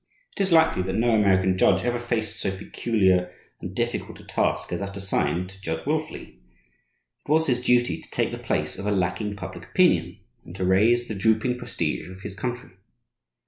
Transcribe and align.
It 0.35 0.41
is 0.41 0.51
likely 0.51 0.81
that 0.81 0.95
no 0.95 1.11
American 1.11 1.59
judge 1.59 1.83
ever 1.83 1.99
faced 1.99 2.39
so 2.39 2.49
peculiar 2.49 3.31
and 3.61 3.75
difficult 3.75 4.19
a 4.19 4.23
task 4.23 4.73
as 4.73 4.79
that 4.79 4.97
assigned 4.97 5.49
to 5.49 5.61
Judge 5.61 5.85
Wilfley. 5.85 6.39
It 7.23 7.29
was 7.29 7.45
his 7.45 7.61
duty 7.61 8.01
to 8.01 8.09
take 8.09 8.31
the 8.31 8.39
place 8.39 8.79
of 8.79 8.87
a 8.87 8.91
lacking 8.91 9.35
public 9.35 9.63
opinion, 9.63 10.17
and 10.43 10.55
to 10.55 10.65
raise 10.65 11.07
the 11.07 11.13
drooping 11.13 11.59
prestige 11.59 12.09
of 12.09 12.21
his 12.21 12.33
country. 12.33 12.71